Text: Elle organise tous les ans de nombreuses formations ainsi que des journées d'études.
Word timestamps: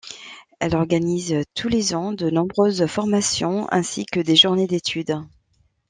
Elle 0.57 0.75
organise 0.75 1.35
tous 1.53 1.67
les 1.69 1.93
ans 1.93 2.11
de 2.11 2.31
nombreuses 2.31 2.87
formations 2.87 3.67
ainsi 3.71 4.07
que 4.07 4.19
des 4.19 4.35
journées 4.35 4.65
d'études. 4.65 5.21